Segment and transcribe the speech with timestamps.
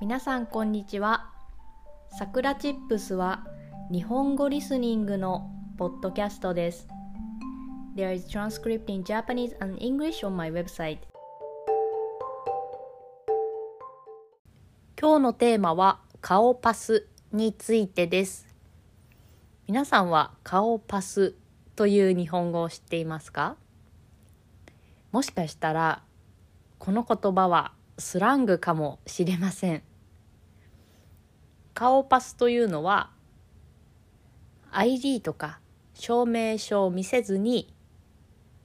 [0.00, 1.28] 皆さんこんにちは。
[2.16, 3.44] さくらチップスは
[3.90, 6.86] 日本語リスニングのポッドキャストです。
[7.96, 10.98] There is transcript in Japanese and English on my website.
[15.00, 18.46] 今日のテーマは顔パスについてです。
[19.66, 21.34] 皆さんは顔パス
[21.74, 23.56] という日本語を知っていますか？
[25.10, 26.04] もしかしたら
[26.78, 29.82] この言葉はスラングかもしれません
[31.78, 33.10] 顔パスというのは
[34.72, 35.60] ID とか
[35.94, 37.72] 証明書を見せずに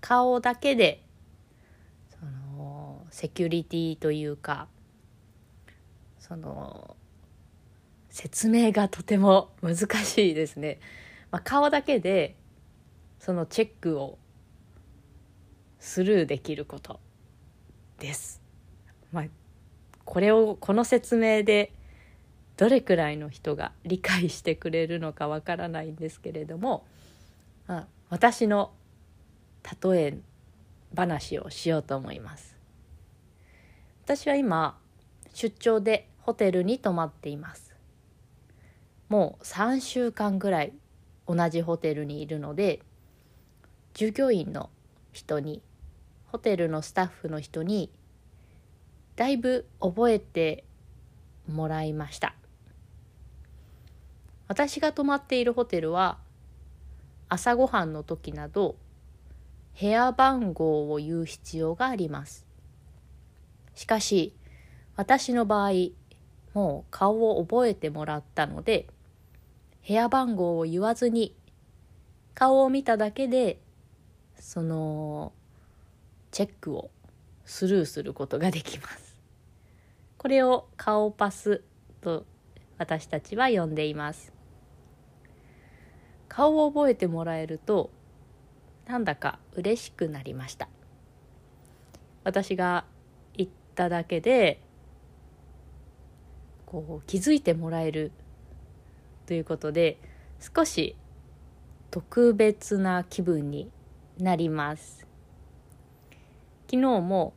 [0.00, 1.04] 顔だけで
[2.10, 4.66] そのセキュリティというか
[6.18, 6.96] その
[8.10, 10.80] 説明がとても難しいですね、
[11.30, 12.34] まあ、顔だけで
[13.20, 14.18] そのチェックを
[15.78, 16.98] スルーできること
[18.00, 18.42] です。
[19.12, 19.24] まあ、
[20.04, 21.72] これをこの説明で
[22.56, 26.86] どれくらいの人が理解してくれるのかわからないんですけれども、
[27.66, 28.72] まあ、私の
[29.82, 30.18] 例え
[30.94, 32.56] 話をしようと思います。
[34.04, 34.78] 私は今
[35.34, 37.74] 出張でホテルに泊まっています。
[39.08, 40.72] もう3週間ぐらい
[41.26, 42.80] 同じホテルにいるので
[43.94, 44.70] 従業員の
[45.12, 45.62] 人に
[46.26, 47.90] ホテルのスタッフの人に
[49.14, 50.64] だいぶ覚えて
[51.48, 52.34] もらいました
[54.48, 56.18] 私が泊まっているホテルは
[57.28, 58.76] 朝ごはんの時など
[59.78, 62.46] 部屋番号を言う必要があります。
[63.74, 64.32] しかし
[64.96, 65.72] 私の場合
[66.54, 68.86] もう顔を覚えてもらったので
[69.86, 71.34] 部屋番号を言わずに
[72.34, 73.60] 顔を見ただけで
[74.38, 75.32] その
[76.30, 76.90] チェックを
[77.44, 79.16] スルーすることができます。
[80.18, 81.62] これを顔パス
[82.00, 82.24] と
[82.78, 84.35] 私たちは呼んでいます。
[86.36, 87.88] 顔を覚えてもらえると
[88.86, 90.68] なんだか嬉しくなりました。
[92.24, 92.84] 私が
[93.34, 94.60] 言っただけで
[96.66, 98.12] こう気づいてもらえる
[99.24, 99.96] ということで
[100.54, 100.94] 少し
[101.90, 103.70] 特別な気分に
[104.18, 105.06] なります。
[106.70, 107.32] 昨日も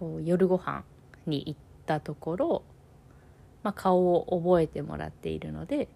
[0.00, 0.82] こう夜ご飯
[1.26, 2.62] に行ったところ、
[3.62, 5.86] まあ、顔を覚えてもらっているので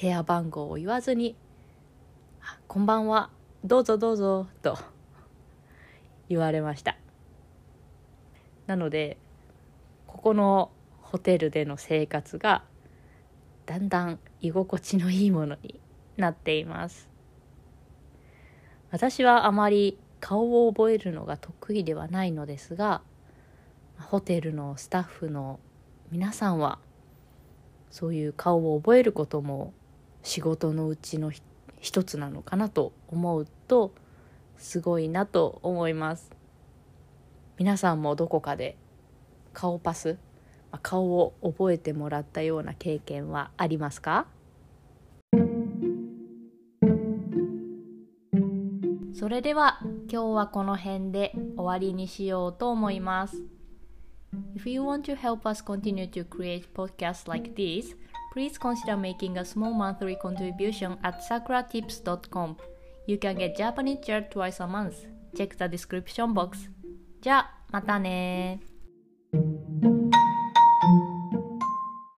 [0.00, 1.36] 部屋番号を言わずに
[2.66, 3.28] 「こんばんは。
[3.64, 4.78] どうぞどうぞ」と
[6.30, 6.96] 言われました。
[8.66, 9.18] なので
[10.06, 10.70] ここの
[11.02, 12.64] ホテルでの生活が
[13.66, 15.78] だんだん居心地のいいものに
[16.16, 17.10] なっています。
[18.90, 23.02] 私はあまり顔を覚えるのが得意ではないのですが
[23.98, 25.60] ホテルのスタッフの
[26.10, 26.78] 皆さんは
[27.90, 29.74] そういう顔を覚えることも
[30.22, 31.32] 仕事のうちの
[31.78, 33.92] 一つなのかなと思うと
[34.58, 36.30] すごいなと思います
[37.58, 38.76] 皆さんもどこかで
[39.52, 40.18] 顔パス
[40.82, 44.26] 顔を覚えてもらったような経験はありますか？
[49.12, 49.80] それでは
[50.10, 53.42] 今日はこの辺で終わりにしようと思います。
[54.54, 57.96] If you want to help us continue to create podcasts like this,
[58.33, 62.57] please consider making a small monthly contribution at sakuratips.com.
[63.07, 65.05] You can get Japanese chair twice a month.
[65.35, 66.69] Check the description box.
[67.21, 68.59] じゃあ、またね